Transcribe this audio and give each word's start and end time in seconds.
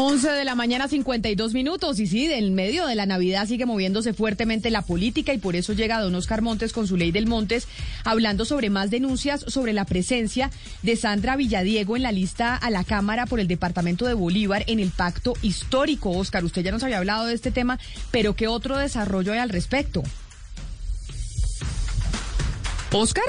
11 0.00 0.30
de 0.30 0.44
la 0.44 0.54
mañana, 0.54 0.86
52 0.86 1.54
minutos. 1.54 1.98
Y 1.98 2.06
sí, 2.06 2.30
en 2.30 2.54
medio 2.54 2.86
de 2.86 2.94
la 2.94 3.04
Navidad 3.04 3.48
sigue 3.48 3.66
moviéndose 3.66 4.12
fuertemente 4.12 4.70
la 4.70 4.82
política 4.82 5.34
y 5.34 5.38
por 5.38 5.56
eso 5.56 5.72
llega 5.72 6.00
don 6.00 6.14
Oscar 6.14 6.40
Montes 6.40 6.72
con 6.72 6.86
su 6.86 6.96
ley 6.96 7.10
del 7.10 7.26
Montes, 7.26 7.66
hablando 8.04 8.44
sobre 8.44 8.70
más 8.70 8.90
denuncias 8.90 9.44
sobre 9.48 9.72
la 9.72 9.84
presencia 9.86 10.52
de 10.84 10.94
Sandra 10.94 11.34
Villadiego 11.34 11.96
en 11.96 12.04
la 12.04 12.12
lista 12.12 12.54
a 12.54 12.70
la 12.70 12.84
Cámara 12.84 13.26
por 13.26 13.40
el 13.40 13.48
Departamento 13.48 14.06
de 14.06 14.14
Bolívar 14.14 14.62
en 14.68 14.78
el 14.78 14.92
pacto 14.92 15.34
histórico. 15.42 16.10
Oscar, 16.10 16.44
usted 16.44 16.62
ya 16.62 16.70
nos 16.70 16.84
había 16.84 16.98
hablado 16.98 17.26
de 17.26 17.34
este 17.34 17.50
tema, 17.50 17.80
pero 18.12 18.36
¿qué 18.36 18.46
otro 18.46 18.78
desarrollo 18.78 19.32
hay 19.32 19.40
al 19.40 19.50
respecto? 19.50 20.04
Oscar. 22.92 23.24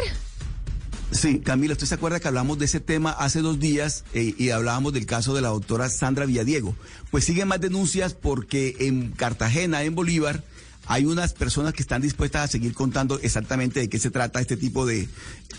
Sí, 1.11 1.39
Camila, 1.39 1.73
¿usted 1.73 1.87
se 1.87 1.95
acuerda 1.95 2.19
que 2.19 2.27
hablamos 2.27 2.59
de 2.59 2.65
ese 2.65 2.79
tema 2.79 3.11
hace 3.11 3.41
dos 3.41 3.59
días 3.59 4.03
eh, 4.13 4.35
y 4.37 4.51
hablábamos 4.51 4.93
del 4.93 5.07
caso 5.07 5.33
de 5.33 5.41
la 5.41 5.47
doctora 5.49 5.89
Sandra 5.89 6.25
Villadiego? 6.25 6.75
Pues 7.09 7.25
siguen 7.25 7.47
más 7.47 7.59
denuncias 7.59 8.13
porque 8.13 8.75
en 8.79 9.11
Cartagena, 9.11 9.83
en 9.83 9.95
Bolívar, 9.95 10.43
hay 10.85 11.05
unas 11.05 11.33
personas 11.33 11.73
que 11.73 11.81
están 11.81 12.01
dispuestas 12.01 12.43
a 12.43 12.47
seguir 12.47 12.73
contando 12.73 13.19
exactamente 13.21 13.79
de 13.79 13.89
qué 13.89 13.97
se 13.97 14.11
trata 14.11 14.39
este 14.39 14.55
tipo 14.55 14.85
de... 14.85 15.09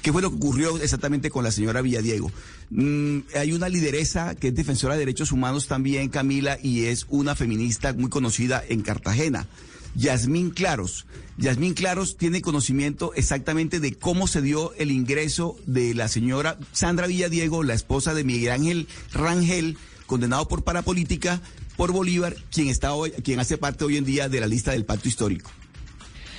¿Qué 0.03 0.13
fue 0.13 0.23
lo 0.23 0.31
que 0.31 0.37
ocurrió 0.37 0.77
exactamente 0.79 1.31
con 1.31 1.43
la 1.43 1.51
señora 1.51 1.83
Villadiego? 1.83 2.31
Mm, 2.71 3.19
hay 3.37 3.53
una 3.53 3.69
lideresa 3.69 4.37
que 4.37 4.49
es 4.49 4.55
defensora 4.55 4.95
de 4.95 5.01
derechos 5.01 5.33
humanos 5.33 5.67
también, 5.67 6.09
Camila, 6.09 6.59
y 6.63 6.85
es 6.85 7.07
una 7.09 7.35
feminista 7.35 7.93
muy 7.93 8.09
conocida 8.09 8.63
en 8.69 8.83
Cartagena. 8.83 9.47
Yasmín 9.95 10.51
Claros. 10.51 11.07
Yasmín 11.37 11.75
Claros 11.75 12.17
tiene 12.17 12.43
conocimiento 12.43 13.13
exactamente 13.15 13.81
de 13.81 13.95
cómo 13.95 14.27
se 14.27 14.43
dio 14.43 14.73
el 14.75 14.91
ingreso 14.91 15.57
de 15.67 15.95
la 15.95 16.09
señora 16.09 16.59
Sandra 16.73 17.07
Villadiego, 17.07 17.63
la 17.63 17.75
esposa 17.75 18.15
de 18.15 18.25
Miguel 18.25 18.53
Ángel 18.53 18.89
Rangel, 19.13 19.77
condenado 20.07 20.49
por 20.49 20.65
parapolítica 20.65 21.41
por 21.77 21.93
Bolívar, 21.93 22.37
quien 22.53 22.69
está 22.69 22.93
hoy, 22.93 23.11
quien 23.11 23.41
hace 23.41 23.57
parte 23.57 23.85
hoy 23.85 23.97
en 23.97 24.05
día 24.05 24.29
de 24.29 24.41
la 24.41 24.47
lista 24.47 24.73
del 24.73 24.85
pacto 24.85 25.09
histórico. 25.09 25.51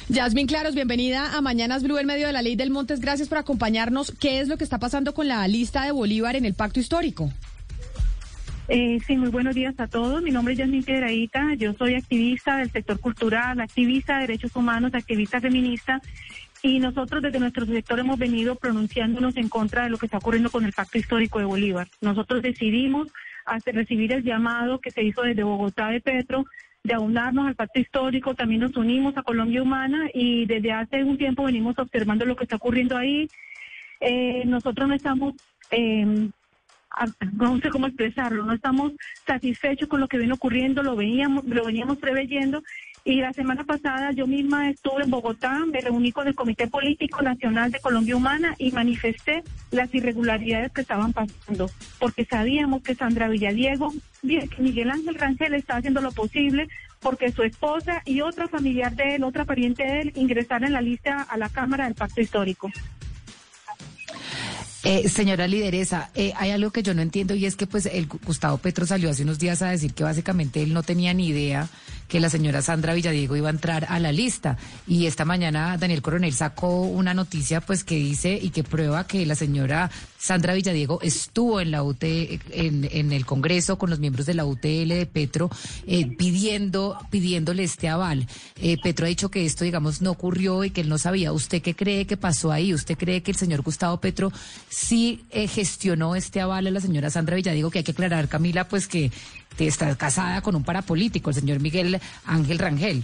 Yasmín 0.07 0.45
Claros, 0.45 0.75
bienvenida 0.75 1.37
a 1.37 1.41
Mañanas 1.41 1.83
Blue 1.83 1.97
en 1.97 2.05
medio 2.05 2.27
de 2.27 2.33
la 2.33 2.41
ley 2.41 2.55
del 2.55 2.69
Montes. 2.69 2.99
Gracias 2.99 3.29
por 3.29 3.37
acompañarnos. 3.37 4.13
¿Qué 4.19 4.41
es 4.41 4.49
lo 4.49 4.57
que 4.57 4.63
está 4.63 4.77
pasando 4.77 5.13
con 5.13 5.27
la 5.27 5.47
lista 5.47 5.85
de 5.85 5.91
Bolívar 5.91 6.35
en 6.35 6.45
el 6.45 6.53
pacto 6.53 6.79
histórico? 6.79 7.31
Eh, 8.73 9.01
sí, 9.05 9.17
muy 9.17 9.27
buenos 9.27 9.53
días 9.53 9.77
a 9.79 9.87
todos. 9.87 10.23
Mi 10.23 10.31
nombre 10.31 10.53
es 10.53 10.59
Yasmin 10.59 10.83
Piedraíta. 10.83 11.55
Yo 11.55 11.73
soy 11.73 11.95
activista 11.95 12.55
del 12.55 12.71
sector 12.71 13.01
cultural, 13.01 13.59
activista 13.59 14.13
de 14.13 14.21
derechos 14.21 14.55
humanos, 14.55 14.93
activista 14.93 15.41
feminista. 15.41 15.99
Y 16.63 16.79
nosotros 16.79 17.21
desde 17.21 17.41
nuestro 17.41 17.65
sector 17.65 17.99
hemos 17.99 18.17
venido 18.17 18.55
pronunciándonos 18.55 19.35
en 19.35 19.49
contra 19.49 19.83
de 19.83 19.89
lo 19.89 19.97
que 19.97 20.05
está 20.05 20.19
ocurriendo 20.19 20.49
con 20.49 20.63
el 20.63 20.71
Pacto 20.71 20.97
Histórico 20.97 21.39
de 21.39 21.43
Bolívar. 21.43 21.89
Nosotros 21.99 22.41
decidimos 22.41 23.09
recibir 23.65 24.13
el 24.13 24.23
llamado 24.23 24.79
que 24.79 24.91
se 24.91 25.03
hizo 25.03 25.23
desde 25.23 25.43
Bogotá 25.43 25.89
de 25.89 25.99
Petro 25.99 26.45
de 26.81 26.93
aunarnos 26.93 27.47
al 27.47 27.55
pacto 27.55 27.77
histórico, 27.77 28.35
también 28.35 28.61
nos 28.61 28.77
unimos 28.77 29.17
a 29.17 29.21
Colombia 29.21 29.61
Humana 29.61 30.09
y 30.13 30.45
desde 30.45 30.71
hace 30.71 31.03
un 31.03 31.17
tiempo 31.17 31.43
venimos 31.43 31.77
observando 31.77 32.25
lo 32.25 32.37
que 32.37 32.45
está 32.45 32.55
ocurriendo 32.55 32.95
ahí. 32.95 33.27
Eh, 33.99 34.43
nosotros 34.45 34.87
no 34.87 34.93
estamos 34.93 35.33
eh, 35.71 36.29
no 37.33 37.59
sé 37.59 37.69
cómo 37.69 37.87
expresarlo, 37.87 38.45
no 38.45 38.53
estamos 38.53 38.93
satisfechos 39.25 39.87
con 39.87 39.99
lo 39.99 40.07
que 40.07 40.17
viene 40.17 40.33
ocurriendo, 40.33 40.83
lo 40.83 40.95
veníamos, 40.95 41.45
lo 41.45 41.65
veníamos 41.65 41.97
preveyendo 41.97 42.63
y 43.03 43.15
la 43.15 43.33
semana 43.33 43.63
pasada 43.63 44.11
yo 44.11 44.27
misma 44.27 44.69
estuve 44.69 45.03
en 45.03 45.09
Bogotá, 45.09 45.65
me 45.65 45.81
reuní 45.81 46.11
con 46.11 46.27
el 46.27 46.35
Comité 46.35 46.67
Político 46.67 47.21
Nacional 47.21 47.71
de 47.71 47.79
Colombia 47.79 48.15
Humana 48.15 48.53
y 48.59 48.71
manifesté 48.71 49.43
las 49.71 49.93
irregularidades 49.95 50.71
que 50.71 50.81
estaban 50.81 51.11
pasando, 51.11 51.69
porque 51.97 52.25
sabíamos 52.25 52.83
que 52.83 52.93
Sandra 52.93 53.27
Villadiego, 53.27 53.91
que 54.21 54.47
Miguel 54.59 54.91
Ángel 54.91 55.15
Rangel 55.15 55.55
está 55.55 55.77
haciendo 55.77 56.01
lo 56.01 56.11
posible 56.11 56.67
porque 56.99 57.31
su 57.31 57.41
esposa 57.41 58.03
y 58.05 58.21
otra 58.21 58.47
familiar 58.47 58.95
de 58.95 59.15
él, 59.15 59.23
otra 59.23 59.45
pariente 59.45 59.83
de 59.83 60.01
él, 60.01 60.13
ingresaran 60.15 60.65
en 60.65 60.73
la 60.73 60.81
lista 60.81 61.23
a 61.23 61.37
la 61.37 61.49
Cámara 61.49 61.85
del 61.85 61.95
Pacto 61.95 62.21
Histórico. 62.21 62.69
Eh, 64.83 65.07
señora 65.09 65.47
lideresa, 65.47 66.09
eh, 66.15 66.33
hay 66.35 66.49
algo 66.49 66.71
que 66.71 66.81
yo 66.81 66.95
no 66.95 67.03
entiendo 67.03 67.35
y 67.35 67.45
es 67.45 67.55
que 67.55 67.67
pues 67.67 67.85
el 67.85 68.07
Gustavo 68.07 68.57
Petro 68.57 68.87
salió 68.87 69.11
hace 69.11 69.21
unos 69.21 69.37
días 69.37 69.61
a 69.61 69.69
decir 69.69 69.93
que 69.93 70.03
básicamente 70.03 70.63
él 70.63 70.73
no 70.73 70.81
tenía 70.81 71.13
ni 71.13 71.27
idea 71.27 71.69
que 72.07 72.19
la 72.19 72.31
señora 72.31 72.63
Sandra 72.63 72.95
Villadiego 72.95 73.35
iba 73.35 73.47
a 73.47 73.51
entrar 73.51 73.85
a 73.87 73.99
la 73.99 74.11
lista. 74.11 74.57
Y 74.87 75.05
esta 75.05 75.23
mañana 75.23 75.77
Daniel 75.77 76.01
Coronel 76.01 76.33
sacó 76.33 76.81
una 76.81 77.13
noticia 77.13 77.61
pues 77.61 77.83
que 77.83 77.95
dice 77.95 78.39
y 78.41 78.49
que 78.49 78.63
prueba 78.63 79.05
que 79.05 79.25
la 79.25 79.35
señora 79.35 79.91
Sandra 80.21 80.53
Villadiego 80.53 80.99
estuvo 81.01 81.59
en 81.59 81.71
la 81.71 81.81
UT, 81.81 82.03
en, 82.03 83.11
el 83.11 83.25
Congreso 83.25 83.79
con 83.79 83.89
los 83.89 83.97
miembros 83.97 84.27
de 84.27 84.35
la 84.35 84.45
UTL 84.45 84.89
de 84.89 85.09
Petro 85.11 85.49
eh, 85.87 86.15
pidiendo, 86.15 86.95
pidiéndole 87.09 87.63
este 87.63 87.89
aval. 87.89 88.27
Eh, 88.61 88.77
Petro 88.83 89.07
ha 89.07 89.09
dicho 89.09 89.31
que 89.31 89.47
esto, 89.47 89.63
digamos, 89.63 89.99
no 89.99 90.11
ocurrió 90.11 90.63
y 90.63 90.69
que 90.69 90.81
él 90.81 90.89
no 90.89 90.99
sabía. 90.99 91.33
¿Usted 91.33 91.63
qué 91.63 91.75
cree 91.75 92.05
que 92.05 92.17
pasó 92.17 92.51
ahí? 92.51 92.71
¿Usted 92.71 92.99
cree 92.99 93.23
que 93.23 93.31
el 93.31 93.37
señor 93.37 93.63
Gustavo 93.63 93.99
Petro 93.99 94.31
sí 94.69 95.23
eh, 95.31 95.47
gestionó 95.47 96.15
este 96.15 96.39
aval 96.39 96.67
a 96.67 96.71
la 96.71 96.81
señora 96.81 97.09
Sandra 97.09 97.35
Villadiego? 97.35 97.71
Que 97.71 97.79
hay 97.79 97.83
que 97.83 97.91
aclarar, 97.91 98.27
Camila, 98.27 98.67
pues 98.67 98.87
que 98.87 99.11
está 99.57 99.95
casada 99.95 100.41
con 100.41 100.55
un 100.55 100.63
parapolítico, 100.63 101.31
el 101.31 101.35
señor 101.35 101.59
Miguel 101.61 101.99
Ángel 102.25 102.59
Rangel. 102.59 103.03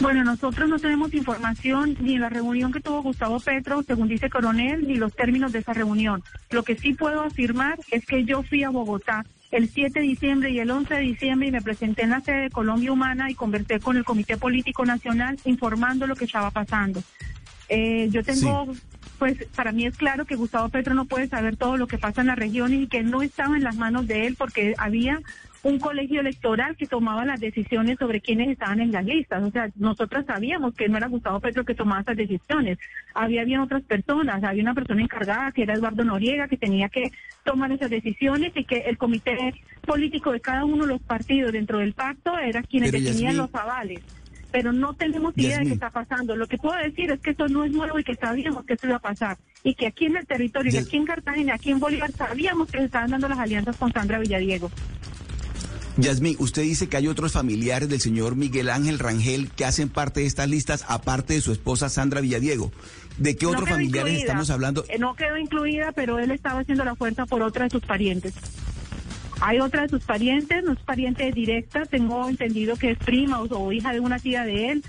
Bueno, 0.00 0.22
nosotros 0.22 0.68
no 0.68 0.78
tenemos 0.78 1.12
información 1.12 1.96
ni 2.00 2.14
en 2.14 2.20
la 2.20 2.28
reunión 2.28 2.72
que 2.72 2.80
tuvo 2.80 3.02
Gustavo 3.02 3.40
Petro, 3.40 3.82
según 3.82 4.06
dice 4.06 4.30
Coronel, 4.30 4.86
ni 4.86 4.94
los 4.94 5.14
términos 5.14 5.52
de 5.52 5.58
esa 5.58 5.72
reunión. 5.72 6.22
Lo 6.50 6.62
que 6.62 6.76
sí 6.76 6.94
puedo 6.94 7.22
afirmar 7.22 7.80
es 7.90 8.06
que 8.06 8.24
yo 8.24 8.42
fui 8.44 8.62
a 8.62 8.70
Bogotá 8.70 9.24
el 9.50 9.68
7 9.68 9.98
de 9.98 10.06
diciembre 10.06 10.50
y 10.50 10.60
el 10.60 10.70
11 10.70 10.94
de 10.94 11.00
diciembre 11.00 11.48
y 11.48 11.50
me 11.50 11.62
presenté 11.62 12.02
en 12.02 12.10
la 12.10 12.20
sede 12.20 12.42
de 12.42 12.50
Colombia 12.50 12.92
Humana 12.92 13.30
y 13.30 13.34
conversé 13.34 13.80
con 13.80 13.96
el 13.96 14.04
Comité 14.04 14.36
Político 14.36 14.84
Nacional 14.84 15.38
informando 15.44 16.06
lo 16.06 16.14
que 16.14 16.26
estaba 16.26 16.50
pasando. 16.50 17.02
Eh, 17.68 18.08
yo 18.10 18.22
tengo 18.22 18.68
pues 19.18 19.44
para 19.54 19.72
mí 19.72 19.86
es 19.86 19.96
claro 19.96 20.24
que 20.24 20.36
Gustavo 20.36 20.68
Petro 20.68 20.94
no 20.94 21.04
puede 21.04 21.28
saber 21.28 21.56
todo 21.56 21.76
lo 21.76 21.86
que 21.86 21.98
pasa 21.98 22.20
en 22.20 22.28
la 22.28 22.34
región 22.34 22.72
y 22.72 22.86
que 22.86 23.02
no 23.02 23.22
estaba 23.22 23.56
en 23.56 23.64
las 23.64 23.76
manos 23.76 24.06
de 24.06 24.26
él 24.26 24.36
porque 24.38 24.74
había 24.78 25.20
un 25.62 25.78
colegio 25.80 26.20
electoral 26.20 26.76
que 26.76 26.86
tomaba 26.86 27.24
las 27.24 27.40
decisiones 27.40 27.98
sobre 27.98 28.20
quiénes 28.20 28.48
estaban 28.48 28.80
en 28.80 28.92
las 28.92 29.04
listas. 29.04 29.42
O 29.42 29.50
sea, 29.50 29.68
nosotros 29.74 30.24
sabíamos 30.24 30.74
que 30.74 30.88
no 30.88 30.96
era 30.96 31.08
Gustavo 31.08 31.40
Petro 31.40 31.64
que 31.64 31.74
tomaba 31.74 32.02
esas 32.02 32.16
decisiones. 32.16 32.78
Había 33.12 33.44
bien 33.44 33.60
otras 33.60 33.82
personas, 33.82 34.42
había 34.44 34.62
una 34.62 34.74
persona 34.74 35.02
encargada 35.02 35.50
que 35.52 35.62
era 35.62 35.74
Eduardo 35.74 36.04
Noriega 36.04 36.48
que 36.48 36.56
tenía 36.56 36.88
que 36.88 37.10
tomar 37.44 37.72
esas 37.72 37.90
decisiones 37.90 38.52
y 38.54 38.64
que 38.64 38.78
el 38.86 38.98
comité 38.98 39.54
político 39.84 40.32
de 40.32 40.40
cada 40.40 40.64
uno 40.64 40.84
de 40.84 40.92
los 40.92 41.02
partidos 41.02 41.52
dentro 41.52 41.78
del 41.78 41.92
pacto 41.92 42.38
era 42.38 42.62
quienes 42.62 42.92
definían 42.92 43.36
los 43.36 43.52
avales 43.54 44.00
pero 44.50 44.72
no 44.72 44.94
tenemos 44.94 45.36
idea 45.36 45.58
de 45.58 45.66
qué 45.66 45.72
está 45.74 45.90
pasando. 45.90 46.36
Lo 46.36 46.46
que 46.46 46.58
puedo 46.58 46.76
decir 46.78 47.10
es 47.10 47.20
que 47.20 47.30
esto 47.30 47.48
no 47.48 47.64
es 47.64 47.72
nuevo 47.72 47.98
y 47.98 48.04
que 48.04 48.14
sabíamos 48.14 48.64
que 48.64 48.74
esto 48.74 48.86
iba 48.86 48.96
a 48.96 49.00
pasar. 49.00 49.38
Y 49.62 49.74
que 49.74 49.86
aquí 49.86 50.06
en 50.06 50.16
el 50.16 50.26
territorio, 50.26 50.72
y 50.72 50.76
aquí 50.76 50.96
en 50.96 51.04
Cartagena, 51.04 51.54
aquí 51.54 51.70
en 51.70 51.80
Bolívar, 51.80 52.12
sabíamos 52.12 52.70
que 52.70 52.78
se 52.78 52.84
estaban 52.84 53.10
dando 53.10 53.28
las 53.28 53.38
alianzas 53.38 53.76
con 53.76 53.92
Sandra 53.92 54.18
Villadiego. 54.18 54.70
Yasmín, 55.98 56.36
usted 56.38 56.62
dice 56.62 56.88
que 56.88 56.96
hay 56.96 57.08
otros 57.08 57.32
familiares 57.32 57.88
del 57.88 58.00
señor 58.00 58.36
Miguel 58.36 58.70
Ángel 58.70 59.00
Rangel 59.00 59.50
que 59.50 59.64
hacen 59.64 59.88
parte 59.88 60.20
de 60.20 60.26
estas 60.26 60.48
listas, 60.48 60.84
aparte 60.86 61.34
de 61.34 61.40
su 61.40 61.50
esposa 61.50 61.88
Sandra 61.88 62.20
Villadiego. 62.20 62.70
¿De 63.18 63.36
qué 63.36 63.46
otros 63.46 63.68
familiares 63.68 64.20
estamos 64.20 64.48
hablando? 64.50 64.84
Eh, 64.88 64.98
no 65.00 65.16
quedó 65.16 65.36
incluida, 65.36 65.90
pero 65.90 66.20
él 66.20 66.30
estaba 66.30 66.60
haciendo 66.60 66.84
la 66.84 66.94
fuerza 66.94 67.26
por 67.26 67.42
otra 67.42 67.64
de 67.64 67.70
sus 67.70 67.82
parientes. 67.82 68.32
Hay 69.40 69.60
otra 69.60 69.82
de 69.82 69.88
sus 69.88 70.02
parientes, 70.02 70.64
no 70.64 70.72
es 70.72 70.80
pariente 70.80 71.30
directa, 71.30 71.86
tengo 71.86 72.28
entendido 72.28 72.76
que 72.76 72.90
es 72.92 72.98
prima 72.98 73.40
o, 73.40 73.72
hija 73.72 73.92
de 73.92 74.00
una 74.00 74.18
tía 74.18 74.44
de 74.44 74.70
él, 74.70 74.84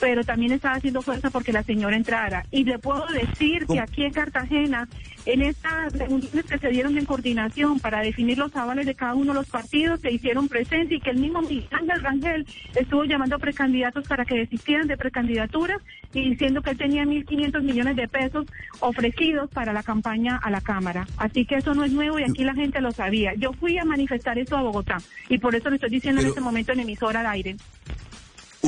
pero 0.00 0.24
también 0.24 0.52
estaba 0.52 0.76
haciendo 0.76 1.02
fuerza 1.02 1.30
porque 1.30 1.52
la 1.52 1.62
señora 1.62 1.96
entrara. 1.96 2.44
Y 2.50 2.64
le 2.64 2.78
puedo 2.78 3.06
decir 3.06 3.66
que 3.66 3.80
aquí 3.80 4.04
en 4.04 4.12
Cartagena, 4.12 4.88
en 5.26 5.42
estas 5.42 5.92
reuniones 5.92 6.44
que 6.44 6.58
se 6.58 6.68
dieron 6.68 6.96
en 6.96 7.04
coordinación 7.04 7.80
para 7.80 8.00
definir 8.00 8.38
los 8.38 8.54
avales 8.56 8.86
de 8.86 8.94
cada 8.94 9.14
uno 9.14 9.32
de 9.32 9.40
los 9.40 9.48
partidos, 9.48 10.00
se 10.00 10.12
hicieron 10.12 10.48
presentes 10.48 10.98
y 10.98 11.00
que 11.00 11.10
el 11.10 11.18
mismo 11.18 11.42
Miguel 11.42 11.68
Ángel 11.70 12.02
Rangel 12.02 12.46
estuvo 12.74 13.04
llamando 13.04 13.36
a 13.36 13.38
precandidatos 13.38 14.06
para 14.08 14.24
que 14.24 14.36
desistieran 14.36 14.86
de 14.86 14.96
precandidaturas 14.96 15.80
y 16.14 16.30
diciendo 16.30 16.62
que 16.62 16.70
él 16.70 16.78
tenía 16.78 17.04
1.500 17.04 17.62
millones 17.62 17.96
de 17.96 18.08
pesos 18.08 18.46
ofrecidos 18.80 19.50
para 19.50 19.72
la 19.72 19.82
campaña 19.82 20.38
a 20.42 20.50
la 20.50 20.60
Cámara. 20.60 21.06
Así 21.16 21.44
que 21.44 21.56
eso 21.56 21.74
no 21.74 21.84
es 21.84 21.92
nuevo 21.92 22.18
y 22.18 22.24
aquí 22.24 22.44
la 22.44 22.54
gente 22.54 22.80
lo 22.80 22.92
sabía. 22.92 23.34
Yo 23.34 23.52
fui 23.52 23.78
a 23.78 23.84
manifestar 23.84 24.38
eso 24.38 24.56
a 24.56 24.62
Bogotá 24.62 24.98
y 25.28 25.38
por 25.38 25.54
eso 25.54 25.68
le 25.68 25.76
estoy 25.76 25.90
diciendo 25.90 26.20
en 26.20 26.28
este 26.28 26.40
momento 26.40 26.72
en 26.72 26.80
emisora 26.80 27.20
al 27.20 27.26
aire. 27.26 27.56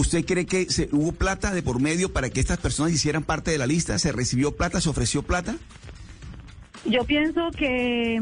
¿Usted 0.01 0.25
cree 0.25 0.47
que 0.47 0.65
se, 0.71 0.89
hubo 0.93 1.13
plata 1.13 1.53
de 1.53 1.63
por 1.63 1.79
medio 1.79 2.11
para 2.11 2.31
que 2.31 2.41
estas 2.41 2.57
personas 2.57 2.91
hicieran 2.91 3.23
parte 3.23 3.51
de 3.51 3.59
la 3.59 3.67
lista? 3.67 3.99
¿Se 3.99 4.13
recibió 4.13 4.57
plata? 4.57 4.81
¿Se 4.81 4.89
ofreció 4.89 5.23
plata? 5.23 5.57
Yo 6.87 7.05
pienso 7.05 7.51
que 7.51 8.19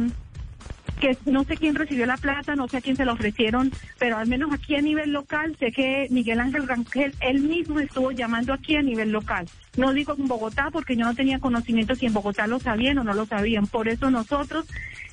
que 0.98 1.16
no 1.26 1.44
sé 1.44 1.56
quién 1.56 1.76
recibió 1.76 2.04
la 2.06 2.16
plata, 2.16 2.56
no 2.56 2.66
sé 2.66 2.78
a 2.78 2.80
quién 2.80 2.96
se 2.96 3.04
la 3.04 3.12
ofrecieron, 3.12 3.70
pero 4.00 4.16
al 4.16 4.26
menos 4.26 4.52
aquí 4.52 4.74
a 4.74 4.82
nivel 4.82 5.12
local 5.12 5.56
sé 5.60 5.70
que 5.70 6.08
Miguel 6.10 6.40
Ángel 6.40 6.66
Rangel 6.66 7.14
él 7.20 7.42
mismo 7.42 7.78
estuvo 7.78 8.10
llamando 8.10 8.52
aquí 8.52 8.74
a 8.74 8.82
nivel 8.82 9.12
local. 9.12 9.48
No 9.76 9.92
digo 9.92 10.16
en 10.18 10.26
Bogotá 10.26 10.70
porque 10.72 10.96
yo 10.96 11.04
no 11.04 11.14
tenía 11.14 11.38
conocimiento 11.38 11.94
si 11.94 12.06
en 12.06 12.12
Bogotá 12.12 12.48
lo 12.48 12.58
sabían 12.58 12.98
o 12.98 13.04
no 13.04 13.14
lo 13.14 13.24
sabían. 13.26 13.68
Por 13.68 13.86
eso 13.86 14.10
nosotros 14.10 14.66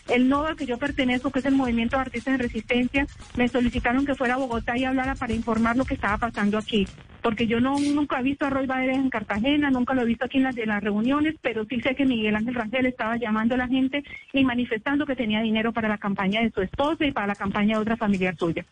el 0.10 0.30
nodo 0.30 0.48
al 0.48 0.56
que 0.56 0.66
yo 0.66 0.78
pertenezco, 0.78 1.32
que 1.32 1.40
es 1.40 1.46
el 1.46 1.56
Movimiento 1.56 1.98
de 1.98 2.04
Artistas 2.04 2.34
en 2.34 2.40
Resistencia, 2.40 3.08
me 3.36 3.48
solicitaron 3.48 4.06
que 4.06 4.16
fuera 4.16 4.36
a 4.36 4.38
Bogotá 4.38 4.78
y 4.78 4.86
hablara 4.86 5.16
para 5.16 5.34
informar 5.34 5.76
lo 5.76 5.86
que 5.86 5.96
estaba 5.96 6.18
pasando 6.18 6.58
aquí. 6.58 6.88
Porque 7.22 7.48
yo 7.48 7.60
no 7.60 7.80
nunca 7.80 8.20
he 8.20 8.24
visto 8.24 8.46
a 8.46 8.52
Roy 8.52 8.68
Baderes 8.68 8.98
en 8.98 9.10
Cartagena, 9.10 9.72
nunca 9.72 9.96
lo 9.96 10.04
he 10.04 10.06
visto 10.06 10.26
aquí 10.26 10.38
en 10.38 10.44
las, 10.44 10.56
las 10.56 10.84
reuniones, 10.84 11.36
pero 11.42 11.66
sí 11.66 11.82
sé 11.82 11.96
que 11.96 12.06
Miguel 12.06 12.36
Ángel 12.36 12.54
Rangel 12.54 12.86
estaba 12.86 13.18
llamando 13.18 13.56
a 13.56 13.58
la 13.58 13.68
gente 13.68 14.04
y 14.32 14.44
manifestando 14.44 15.06
que 15.06 15.16
tenía 15.16 15.42
dinero 15.42 15.74
para 15.74 15.90
la 15.90 15.98
campaña 15.98 16.42
de 16.42 16.52
su 16.52 16.62
esposa 16.62 17.06
y 17.06 17.12
para 17.12 17.28
la 17.28 17.36
campaña 17.36 17.78
de 17.78 17.82
otra 17.82 17.98
familiar 17.98 18.36
suya. 18.38 18.66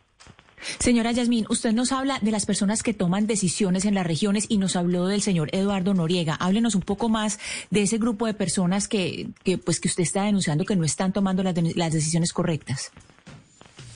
Señora 0.79 1.11
Yasmín, 1.11 1.45
usted 1.49 1.71
nos 1.71 1.91
habla 1.91 2.19
de 2.21 2.31
las 2.31 2.45
personas 2.45 2.83
que 2.83 2.93
toman 2.93 3.27
decisiones 3.27 3.85
en 3.85 3.95
las 3.95 4.05
regiones 4.05 4.45
y 4.49 4.57
nos 4.57 4.75
habló 4.75 5.07
del 5.07 5.21
señor 5.21 5.49
Eduardo 5.51 5.93
Noriega. 5.93 6.35
Háblenos 6.35 6.75
un 6.75 6.81
poco 6.81 7.09
más 7.09 7.39
de 7.69 7.83
ese 7.83 7.97
grupo 7.97 8.25
de 8.25 8.33
personas 8.33 8.87
que, 8.87 9.29
que 9.43 9.57
pues 9.57 9.79
que 9.79 9.87
usted 9.87 10.03
está 10.03 10.23
denunciando 10.23 10.65
que 10.65 10.75
no 10.75 10.83
están 10.83 11.13
tomando 11.13 11.43
las, 11.43 11.55
las 11.75 11.93
decisiones 11.93 12.33
correctas. 12.33 12.91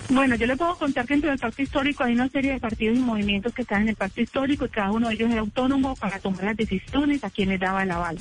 Bueno, 0.10 0.36
yo 0.36 0.48
le 0.48 0.56
puedo 0.56 0.75
contar 0.78 1.06
que 1.06 1.16
dentro 1.16 1.30
del 1.30 1.40
pacto 1.40 1.62
histórico 1.62 2.04
hay 2.04 2.14
una 2.14 2.30
serie 2.30 2.54
de 2.54 2.60
partidos 2.60 2.98
y 2.98 3.02
movimientos 3.02 3.54
que 3.54 3.64
están 3.64 3.81
en 3.81 3.90
el 3.90 3.96
pacto 3.96 4.22
histórico 4.22 4.66
y 4.66 4.69
cada 4.69 4.92
uno 4.92 5.10
de 5.10 5.16
ellos 5.16 5.31
es 5.31 5.38
autónomo 5.38 5.96
para 5.98 6.19
tomar 6.19 6.46
las 6.46 6.56
decisiones 6.56 7.24
a 7.25 7.30
quienes 7.30 7.60
daba 7.60 7.84
el 7.84 7.92
aval. 7.92 8.18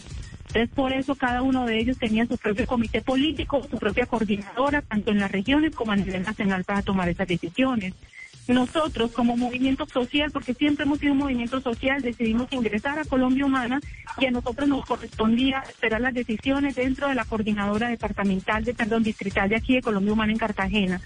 Entonces, 0.49 0.69
por 0.75 0.93
eso 0.93 1.15
cada 1.15 1.43
uno 1.43 1.65
de 1.65 1.79
ellos 1.79 1.99
tenía 1.99 2.27
su 2.27 2.37
propio 2.39 2.67
comité 2.67 3.03
político, 3.03 3.63
su 3.71 3.79
propia 3.79 4.07
coordinadora, 4.07 4.83
tanto 4.83 5.13
en 5.13 5.21
las 5.21 5.31
regiones 5.31 5.75
como 5.77 5.93
a 5.93 5.97
nivel 5.97 6.23
nacional 6.23 6.65
para 6.65 6.83
tomar 6.83 7.09
esas 7.09 7.29
decisiones. 7.29 7.95
Nosotros 8.49 9.11
como 9.11 9.37
movimiento 9.37 9.87
social, 9.87 10.31
porque 10.31 10.55
siempre 10.55 10.85
hemos 10.85 11.01
sido 11.01 11.13
un 11.13 11.19
movimiento 11.19 11.61
social, 11.61 12.01
decidimos 12.01 12.53
ingresar 12.53 12.99
a 12.99 13.05
Colombia 13.05 13.45
Humana 13.45 13.81
y 14.19 14.27
a 14.27 14.31
nosotros 14.31 14.69
nos 14.69 14.87
correspondía 14.87 15.65
esperar 15.69 16.01
las 16.01 16.15
decisiones 16.15 16.77
dentro 16.77 17.09
de 17.09 17.17
la 17.17 17.25
coordinadora 17.25 17.89
departamental, 17.89 18.65
de 18.65 18.75
perdón, 18.75 19.03
distrital 19.03 19.49
de 19.49 19.57
aquí 19.57 19.75
de 19.75 19.83
Colombia 19.83 20.13
Humana 20.13 20.33
en 20.33 20.39
Cartagena. 20.39 21.01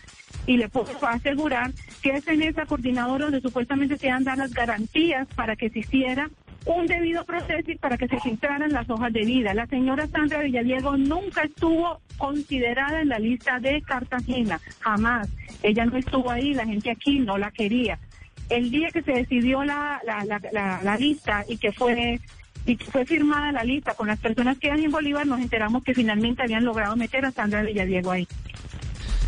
Y 0.46 0.58
le 0.58 0.68
puedo 0.68 0.88
asegurar 1.06 1.72
que 2.02 2.16
es 2.16 2.28
en 2.28 2.42
esa 2.42 2.66
coordinadora 2.66 3.26
donde 3.26 3.40
supuestamente 3.40 3.96
se 3.96 4.08
dado 4.08 4.36
las 4.36 4.52
garantías 4.52 5.26
para 5.34 5.56
que 5.56 5.70
se 5.70 5.80
hiciera 5.80 6.30
un 6.66 6.86
debido 6.86 7.24
proceso 7.24 7.70
para 7.80 7.96
que 7.96 8.08
se 8.08 8.20
filtraran 8.20 8.72
las 8.72 8.88
hojas 8.90 9.12
de 9.12 9.24
vida. 9.24 9.54
La 9.54 9.66
señora 9.66 10.06
Sandra 10.06 10.42
Villadiego 10.42 10.96
nunca 10.96 11.42
estuvo 11.42 12.00
considerada 12.18 13.00
en 13.00 13.08
la 13.08 13.18
lista 13.18 13.58
de 13.60 13.80
Cartagena, 13.82 14.60
jamás. 14.80 15.28
Ella 15.62 15.86
no 15.86 15.96
estuvo 15.96 16.30
ahí, 16.30 16.54
la 16.54 16.66
gente 16.66 16.90
aquí 16.90 17.18
no 17.18 17.38
la 17.38 17.50
quería. 17.50 17.98
El 18.48 18.70
día 18.70 18.90
que 18.90 19.02
se 19.02 19.12
decidió 19.12 19.64
la, 19.64 20.00
la, 20.04 20.24
la, 20.52 20.80
la, 20.82 20.96
lista 20.96 21.44
y 21.48 21.56
que 21.56 21.72
fue 21.72 22.20
y 22.66 22.76
que 22.76 22.86
fue 22.86 23.06
firmada 23.06 23.52
la 23.52 23.64
lista 23.64 23.94
con 23.94 24.08
las 24.08 24.18
personas 24.18 24.58
que 24.58 24.66
eran 24.66 24.80
en 24.80 24.90
Bolívar, 24.90 25.26
nos 25.26 25.40
enteramos 25.40 25.82
que 25.82 25.94
finalmente 25.94 26.42
habían 26.42 26.64
logrado 26.64 26.94
meter 26.96 27.24
a 27.24 27.30
Sandra 27.30 27.62
Villadiego 27.62 28.10
ahí. 28.10 28.26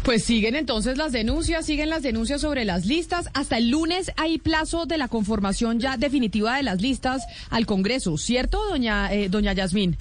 Pues 0.05 0.25
siguen 0.25 0.57
entonces 0.57 0.99
las 0.99 1.13
denuncias, 1.13 1.65
siguen 1.65 1.89
las 1.89 2.03
denuncias 2.03 2.41
sobre 2.41 2.65
las 2.65 2.87
listas. 2.87 3.29
Hasta 3.35 3.59
el 3.59 3.71
lunes 3.71 4.11
hay 4.17 4.39
plazo 4.39 4.85
de 4.85 4.99
la 4.99 5.07
conformación 5.07 5.79
ya 5.79 5.97
definitiva 5.97 6.57
de 6.57 6.65
las 6.65 6.81
listas 6.81 7.25
al 7.51 7.67
Congreso, 7.67 8.19
¿cierto, 8.19 8.69
doña, 8.69 9.13
eh, 9.13 9.29
doña 9.29 9.53
Yasmín? 9.53 9.97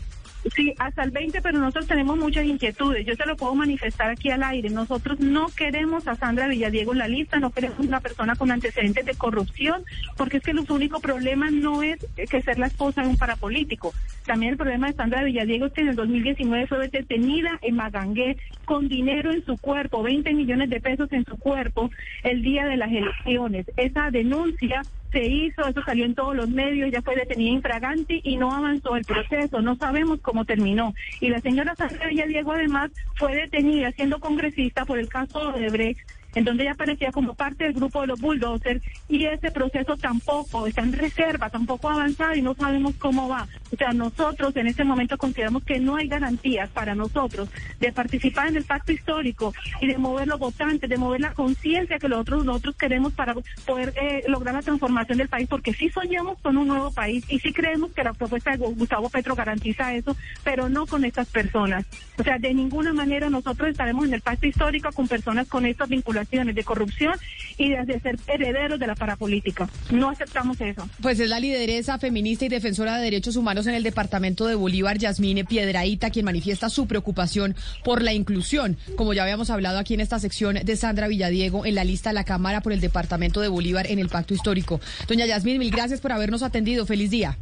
Sí, 0.56 0.74
hasta 0.80 1.04
el 1.04 1.12
20, 1.12 1.40
pero 1.42 1.60
nosotros 1.60 1.88
tenemos 1.88 2.18
muchas 2.18 2.46
inquietudes. 2.46 3.06
Yo 3.06 3.16
se 3.16 3.26
lo 3.28 3.36
puedo 3.36 3.54
manifestar 3.54 4.10
aquí 4.10 4.32
al 4.32 4.42
aire. 4.42 4.70
Nosotros 4.70 5.20
no 5.20 5.48
queremos 5.50 6.08
a 6.08 6.16
Sandra 6.16 6.48
Villadiego 6.48 6.94
en 6.94 6.98
la 6.98 7.08
lista, 7.08 7.40
no 7.40 7.52
queremos 7.52 7.80
una 7.80 8.00
persona 8.00 8.36
con 8.36 8.50
antecedentes 8.50 9.06
de 9.06 9.14
corrupción, 9.14 9.84
porque 10.18 10.38
es 10.38 10.44
que 10.44 10.52
el 10.52 10.60
único 10.60 11.00
problema 11.00 11.52
no 11.52 11.84
es 11.84 12.00
que 12.16 12.42
ser 12.42 12.58
la 12.58 12.68
esposa 12.68 13.04
de 13.04 13.10
un 13.10 13.18
parapolítico. 13.18 13.94
También 14.26 14.54
el 14.54 14.58
problema 14.58 14.88
de 14.88 14.94
Sandra 14.94 15.24
Villadiego 15.24 15.68
es 15.68 15.74
que 15.74 15.82
en 15.82 15.90
el 15.90 15.96
2019 15.96 16.68
fue 16.68 16.90
detenida 16.90 17.60
en 17.62 17.76
Magangué 17.76 18.38
con 18.66 18.88
dinero 18.88 19.32
en 19.32 19.46
su 19.46 19.58
cuerpo, 19.58 20.02
20 20.02 20.34
millones 20.34 20.70
de 20.70 20.82
pesos 20.82 21.12
en 21.12 21.24
su 21.26 21.38
cuerpo, 21.38 21.92
el 22.24 22.42
día 22.42 22.66
de 22.66 22.78
las 22.78 22.92
elecciones. 22.92 23.68
Esa 23.78 24.10
denuncia 24.10 24.82
se 25.12 25.25
hizo, 25.25 25.68
eso 25.68 25.81
salió 25.84 26.06
en 26.06 26.16
todos 26.16 26.36
los 26.36 26.50
medios, 26.50 26.92
ya 26.92 27.02
fue 27.02 27.16
detenida 27.16 27.52
infraganti 27.52 28.22
y 28.24 28.38
no 28.38 28.52
avanzó 28.52 28.96
el 28.96 29.04
proceso, 29.04 29.62
no 29.62 29.75
sabemos 29.75 30.19
cómo 30.22 30.46
terminó. 30.46 30.94
Y 31.19 31.30
la 31.30 31.40
señora 31.40 31.75
Sandra 31.75 32.08
Diego 32.08 32.54
además 32.54 32.92
fue 33.16 33.36
detenida 33.36 33.92
siendo 33.92 34.19
congresista 34.19 34.86
por 34.86 35.00
el 35.00 35.10
caso 35.10 35.52
de 35.52 35.69
Brecht 35.69 36.21
en 36.36 36.45
donde 36.45 36.63
ella 36.63 36.74
aparecía 36.74 37.12
como 37.12 37.33
parte 37.33 37.66
del 37.66 37.74
grupo 37.74 38.01
de 38.01 38.07
los 38.07 38.19
bulldozers 38.19 38.81
y 39.10 39.25
ese 39.25 39.51
proceso 39.51 39.98
tampoco 39.98 40.68
está 40.68 40.81
en 40.81 40.94
reserva, 40.94 41.50
tampoco 41.50 41.89
ha 41.89 41.94
avanzado 41.94 42.36
y 42.36 42.42
no 42.42 42.54
sabemos 42.54 42.95
cómo 42.98 43.28
va. 43.28 43.48
O 43.72 43.75
sea, 43.75 43.92
nosotros 43.94 44.56
en 44.56 44.68
este 44.68 44.83
momento 44.83 45.18
consideramos 45.18 45.63
que 45.63 45.80
no 45.80 45.95
hay 45.95 46.07
garantías 46.07 46.69
para 46.69 46.95
nosotros 46.95 47.50
de 47.80 47.92
participar 47.92 48.48
en 48.48 48.57
el 48.57 48.63
pacto 48.63 48.92
histórico 48.92 49.54
y 49.81 49.88
de 49.88 49.98
mover 49.98 50.28
los 50.28 50.39
votantes, 50.39 50.89
de 50.89 50.98
mover 50.98 51.22
la 51.22 51.33
conciencia 51.33 52.00
que 52.00 52.07
nosotros, 52.07 52.45
nosotros 52.45 52.75
queremos 52.75 53.13
para 53.13 53.36
poder 53.66 53.94
eh, 54.01 54.24
lograr 54.27 54.56
la 54.56 54.62
transformación 54.62 55.18
del 55.18 55.30
país, 55.30 55.48
porque 55.50 55.74
sí 55.74 55.89
soñamos 55.89 56.39
con 56.39 56.57
un 56.57 56.68
nuevo 56.68 56.92
país 56.92 57.25
y 57.30 57.39
sí 57.39 57.51
creemos 57.54 57.92
que 57.92 58.04
la 58.04 58.13
propuesta 58.13 58.51
de 58.51 58.57
Gustavo 58.57 59.10
Petro 59.10 59.36
garantiza 59.36 59.94
eso, 59.94 60.16
pero 60.44 60.69
no 60.69 60.86
con 60.86 61.06
estas 61.06 61.27
personas. 61.27 61.86
O 62.18 62.24
sea, 62.24 62.38
de 62.38 62.54
ninguna 62.54 62.94
manera 62.94 63.30
nosotros 63.30 63.69
estaremos 63.69 64.06
en 64.06 64.13
el 64.13 64.22
pacto 64.22 64.48
histórico 64.48 64.92
con 64.92 65.07
personas 65.07 65.48
con 65.48 65.66
estas 65.66 65.89
vinculaciones 65.89 66.21
de 66.30 66.64
corrupción 66.64 67.14
y 67.58 67.70
de 67.70 68.00
ser 68.00 68.18
herederos 68.28 68.80
de 68.80 68.88
la 68.88 68.96
parapolítica. 68.96 69.70
No 69.92 70.10
aceptamos 70.10 70.60
eso. 70.62 70.88
Pues 71.02 71.20
es 71.20 71.30
la 71.30 71.40
lideresa 71.40 71.98
feminista 72.00 72.46
y 72.46 72.50
defensora 72.50 72.98
de 72.98 73.04
derechos 73.04 73.36
humanos 73.36 73.68
en 73.68 73.76
el 73.76 73.84
departamento 73.84 74.48
de 74.48 74.56
Bolívar, 74.56 74.98
Yasmine 74.98 75.46
Piedraíta, 75.46 76.10
quien 76.10 76.26
manifiesta 76.26 76.70
su 76.70 76.88
preocupación 76.88 77.56
por 77.84 78.02
la 78.02 78.14
inclusión, 78.14 78.78
como 78.96 79.14
ya 79.14 79.24
habíamos 79.24 79.50
hablado 79.50 79.80
aquí 79.80 79.94
en 79.94 80.02
esta 80.02 80.20
sección 80.20 80.56
de 80.64 80.76
Sandra 80.76 81.08
Villadiego, 81.08 81.66
en 81.66 81.76
la 81.76 81.84
lista 81.84 82.10
de 82.10 82.16
la 82.16 82.24
Cámara 82.24 82.62
por 82.62 82.74
el 82.74 82.82
departamento 82.82 83.42
de 83.42 83.48
Bolívar 83.48 83.88
en 83.88 84.00
el 84.00 84.10
Pacto 84.10 84.34
Histórico. 84.34 84.80
Doña 85.08 85.25
Yasmín, 85.25 85.60
mil 85.60 85.72
gracias 85.72 86.01
por 86.01 86.12
habernos 86.12 86.44
atendido. 86.44 86.86
Feliz 86.86 87.10
día. 87.10 87.38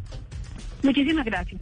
Muchísimas 0.84 1.26
gracias. 1.26 1.62